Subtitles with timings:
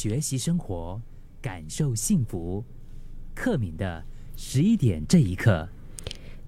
[0.00, 1.00] 学习生活，
[1.42, 2.62] 感受幸福。
[3.34, 4.00] 克敏的
[4.36, 5.68] 十一点这一刻，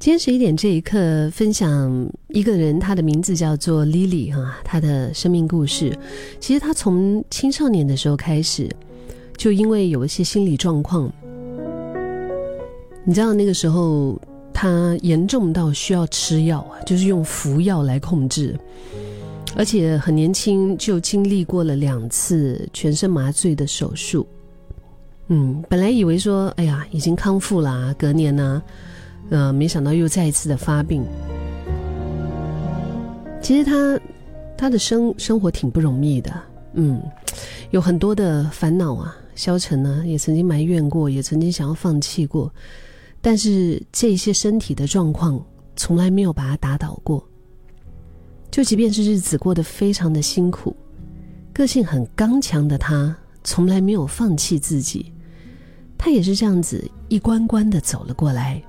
[0.00, 5.96] 今天十一点这一刻，分享一个人，他的名字叫做 Lily 哈，他的生命故事。
[6.40, 8.68] 其实他从青少年的时候开始，
[9.36, 11.08] 就因为有一些心理状况，
[13.04, 14.20] 你知道那个时候
[14.52, 18.58] 他严重到需要吃药，就是用服药来控制，
[19.56, 24.26] 而且很年轻就经历过了两次全身麻醉的手术。
[25.28, 28.62] 嗯，本来以为说，哎呀，已经康复了，隔年呢，
[29.30, 31.02] 呃，没想到又再一次的发病。
[33.40, 33.98] 其实他
[34.58, 36.32] 他的生生活挺不容易的，
[36.74, 37.02] 嗯，
[37.70, 39.16] 有很多的烦恼啊。
[39.34, 42.50] 消沉呢，也曾经埋怨过，也曾经想要放弃过，
[43.20, 45.38] 但是这些身体的状况
[45.76, 47.22] 从来没有把他打倒过。
[48.56, 50.74] 就即便是日子过得非常的辛苦，
[51.52, 55.12] 个性很刚强的他，从来没有放弃自己。
[55.98, 58.62] 他也是这样子一关关的走了过来。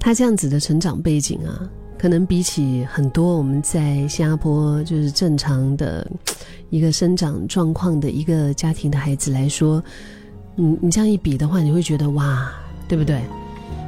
[0.00, 6.10] 他这样子的成长背景啊，可能比起很多我们在新加坡就是正常的
[6.70, 9.84] 一个生长状况的一个家庭的孩子来说，
[10.56, 12.50] 你你这样一比的话，你会觉得哇，
[12.88, 13.20] 对不对？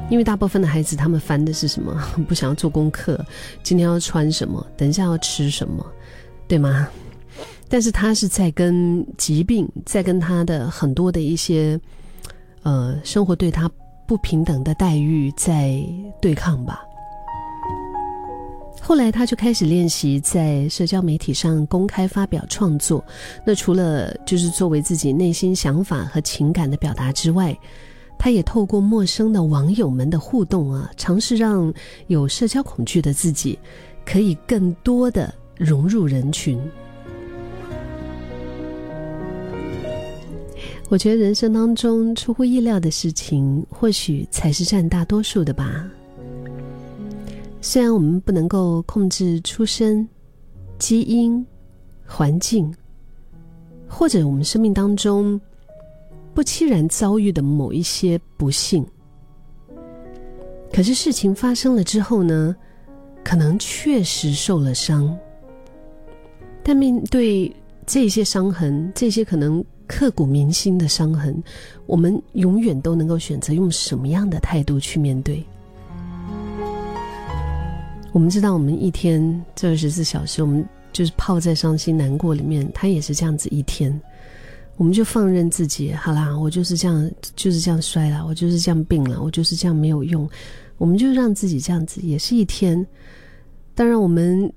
[0.09, 1.93] 因为大部分的孩子他们烦的是什么？
[2.27, 3.23] 不想要做功课，
[3.63, 4.65] 今天要穿什么？
[4.77, 5.85] 等一下要吃什么？
[6.47, 6.87] 对吗？
[7.69, 11.77] 但是他是在跟疾病，在跟他的很多的一些，
[12.63, 13.69] 呃，生活对他
[14.07, 15.83] 不平等的待遇在
[16.21, 16.81] 对抗吧。
[18.81, 23.03] 后来他就开始练习在社交媒体上公开发表创作。
[23.45, 27.53] 那除了就是作为自己内心想法和情感的表达之外，
[28.17, 31.73] 他也透过陌生的网友们的互动啊，尝试让
[32.07, 33.57] 有社交恐惧的自己
[34.05, 36.59] 可以更多的融入人群。
[40.89, 45.85] 我觉得人生当中出乎意料的事情，或许才是占大多数的吧。
[47.59, 50.07] 虽然我们不能够控制出生、
[50.79, 51.45] 基因、
[52.05, 52.73] 环境，
[53.85, 55.39] 或者我们生命当中
[56.37, 58.85] 不期然遭遇的某一些不幸，
[60.71, 62.55] 可是事情发生了之后呢，
[63.23, 65.17] 可能确实受了伤。
[66.61, 67.51] 但面对
[67.87, 69.65] 这些伤痕，这些可能。
[69.87, 71.41] 刻骨铭心的伤痕，
[71.85, 75.41] 我们永远都能够选择用什么样的态度去面对。
[78.11, 83.99] 我们知道，我们一天这二十四小时，我们就是泡在伤心难过里面，他也是这样子一天。
[84.77, 90.29] 我们就放任自己，好啦，我就是这样，就是这样衰了，我就是这样病了，我就是这样没有用。
[90.77, 92.85] 我们就让自己这样子，也是一天。
[93.73, 94.51] 当然，我们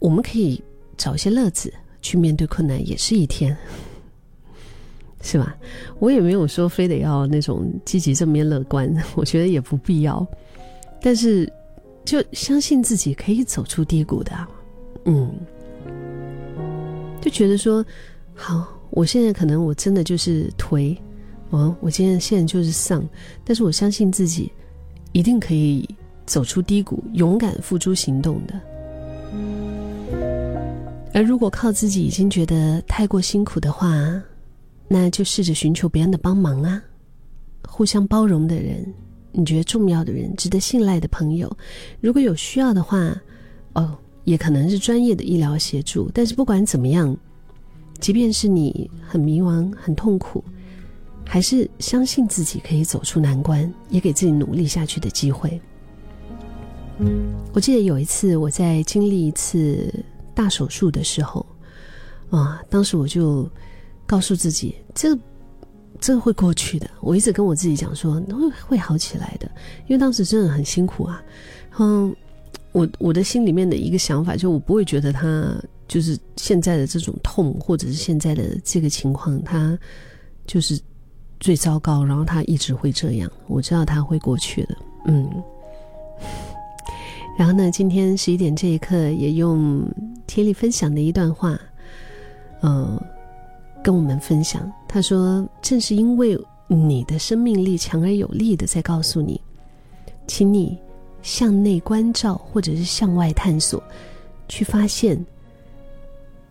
[0.00, 0.62] 我们可以
[0.96, 1.72] 找一些乐子
[2.02, 3.56] 去面对困难，也是一天。
[5.22, 5.54] 是吧？
[5.98, 10.26] 我也没有说非得要那种积极正面乐观， 我觉得也不必要。
[11.02, 11.50] 但是，
[12.04, 14.32] 就相信自己可以走出低谷的，
[15.04, 15.30] 嗯，
[17.20, 17.84] 就觉得说，
[18.34, 20.96] 好，我现在可能我真的就是颓，
[21.50, 23.06] 哦，我今天现在就是丧，
[23.44, 24.50] 但是我相信自己
[25.12, 25.88] 一定可以
[26.26, 28.60] 走出低谷，勇敢付诸行动的。
[31.12, 33.90] 而如果靠自己已经觉得太过辛苦的话，
[34.86, 36.82] 那就试着寻求别人的帮忙啊，
[37.68, 38.86] 互相包容的人，
[39.32, 41.50] 你觉得重要的人，值得信赖的朋友，
[42.00, 43.12] 如果有需要的话，
[43.72, 46.10] 哦，也可能是专业的医疗协助。
[46.14, 47.16] 但是不管怎么样，
[48.00, 50.42] 即便是你很迷茫、很痛苦，
[51.26, 55.60] 还是相信自己可以走出难关，也给自己努力下去的机会。
[57.52, 59.92] 我记得有一次我在经历一次
[60.34, 61.46] 大手术的时候，
[62.30, 63.48] 啊，当时我就。
[64.06, 65.16] 告诉自己，这
[66.00, 66.90] 这会过去的。
[67.00, 69.48] 我一直跟我自己讲说，会会好起来的。
[69.86, 71.22] 因为当时真的很辛苦啊。
[71.78, 72.12] 嗯，
[72.72, 75.54] 我我的心里面的一个想法，就我不会觉得他
[75.90, 79.76] 就是现在的这种痛，或者是现在的这个情况，他
[80.46, 80.80] 就是
[81.40, 82.04] 最糟糕。
[82.04, 84.76] 然后他一直会这样，我知道他会过去的。
[85.06, 85.28] 嗯。
[87.36, 89.84] 然后呢，今天十一点这一刻，也用
[90.28, 91.58] 天力分享的一段话，
[92.62, 92.96] 嗯。
[93.82, 96.38] 跟我们分享，他说：“正是因为
[96.68, 99.40] 你的生命力强而有力的在告诉你，
[100.26, 100.78] 请你
[101.22, 103.82] 向内关照，或者是向外探索，
[104.50, 105.18] 去发现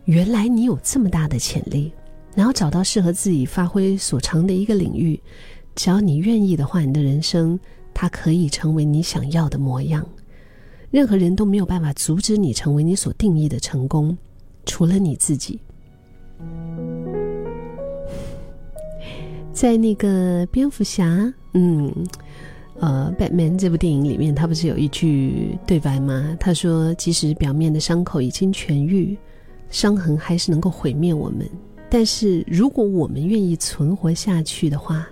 [0.05, 1.91] 原来你有这么大的潜力，
[2.35, 5.19] 然后找到适合自己发挥所长的一个领域。
[5.75, 7.59] 只要你愿意的话，你的人生
[7.93, 10.05] 它可以成为你想要的模样。
[10.91, 14.17] 任何人都没有办法阻止你成为你所定义的成功，
[14.65, 15.59] 除了你自己。”
[19.53, 21.93] 在那个蝙蝠侠，嗯，
[22.79, 26.37] 呃，《Batman》这部电影里面，他不是有一句对白吗？
[26.39, 29.17] 他说：“即使表面的伤口已经痊愈，
[29.69, 31.49] 伤痕还是能够毁灭我们。
[31.89, 35.07] 但是如果我们愿意存活下去的话，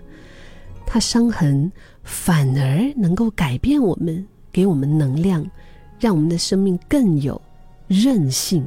[0.85, 1.71] 它伤痕
[2.03, 5.45] 反而能够改变我们，给我们能量，
[5.99, 7.41] 让我们的生命更有
[7.87, 8.65] 韧性，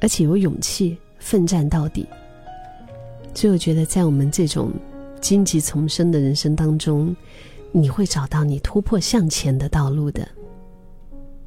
[0.00, 2.06] 而且有勇气奋战到底。”
[3.34, 4.70] 所以我觉得，在我们这种
[5.20, 7.16] 荆棘丛生的人生当中，
[7.72, 10.28] 你会找到你突破向前的道路的。